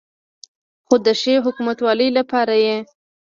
خو 0.85 0.95
د 1.05 1.07
ښې 1.19 1.35
حکومتولې 1.45 2.07
لپاره 2.17 2.53
یې 2.65 2.77